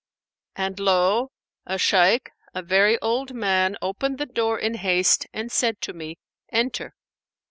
And 0.55 0.79
lo! 0.79 1.29
a 1.67 1.77
Shaykh, 1.77 2.31
a 2.55 2.63
very 2.63 2.97
old 3.03 3.35
man, 3.35 3.77
opened 3.83 4.17
the 4.17 4.25
door 4.25 4.57
in 4.57 4.73
haste 4.73 5.27
and 5.31 5.51
said 5.51 5.79
to 5.81 5.93
me, 5.93 6.17
'Enter.' 6.49 6.95